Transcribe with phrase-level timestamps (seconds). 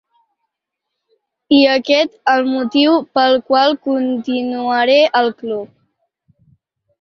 [1.57, 5.71] I aquest el motiu pel qual continuaré al club.